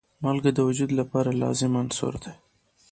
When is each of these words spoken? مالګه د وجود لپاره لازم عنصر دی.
مالګه 0.23 0.51
د 0.53 0.59
وجود 0.69 0.91
لپاره 0.99 1.37
لازم 1.41 1.71
عنصر 1.81 2.13
دی. 2.23 2.33